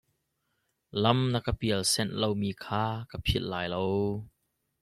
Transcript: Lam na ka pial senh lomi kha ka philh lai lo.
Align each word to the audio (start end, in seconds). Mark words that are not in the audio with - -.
Lam 1.03 1.19
na 1.31 1.39
ka 1.45 1.53
pial 1.59 1.81
senh 1.93 2.11
lomi 2.21 2.51
kha 2.63 2.83
ka 3.09 3.17
philh 3.25 3.47
lai 3.51 3.67
lo. 3.73 3.81